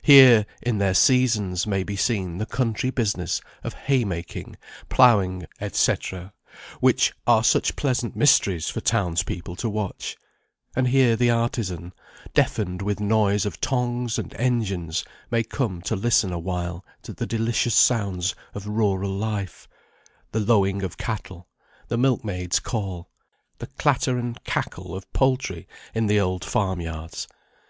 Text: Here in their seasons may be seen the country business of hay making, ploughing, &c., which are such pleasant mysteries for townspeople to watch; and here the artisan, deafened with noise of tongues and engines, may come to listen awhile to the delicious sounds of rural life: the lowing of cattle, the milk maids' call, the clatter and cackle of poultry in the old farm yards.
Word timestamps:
Here 0.00 0.46
in 0.62 0.78
their 0.78 0.94
seasons 0.94 1.66
may 1.66 1.82
be 1.82 1.96
seen 1.96 2.38
the 2.38 2.46
country 2.46 2.88
business 2.88 3.42
of 3.62 3.74
hay 3.74 4.06
making, 4.06 4.56
ploughing, 4.88 5.44
&c., 5.70 5.94
which 6.80 7.12
are 7.26 7.44
such 7.44 7.76
pleasant 7.76 8.16
mysteries 8.16 8.70
for 8.70 8.80
townspeople 8.80 9.54
to 9.56 9.68
watch; 9.68 10.16
and 10.74 10.88
here 10.88 11.14
the 11.14 11.28
artisan, 11.30 11.92
deafened 12.32 12.80
with 12.80 13.00
noise 13.00 13.44
of 13.44 13.60
tongues 13.60 14.18
and 14.18 14.32
engines, 14.36 15.04
may 15.30 15.42
come 15.42 15.82
to 15.82 15.94
listen 15.94 16.32
awhile 16.32 16.82
to 17.02 17.12
the 17.12 17.26
delicious 17.26 17.74
sounds 17.74 18.34
of 18.54 18.66
rural 18.66 19.10
life: 19.10 19.68
the 20.32 20.40
lowing 20.40 20.82
of 20.82 20.96
cattle, 20.96 21.48
the 21.88 21.98
milk 21.98 22.24
maids' 22.24 22.60
call, 22.60 23.10
the 23.58 23.66
clatter 23.66 24.16
and 24.16 24.42
cackle 24.42 24.94
of 24.94 25.12
poultry 25.12 25.68
in 25.94 26.06
the 26.06 26.18
old 26.18 26.46
farm 26.46 26.80
yards. 26.80 27.28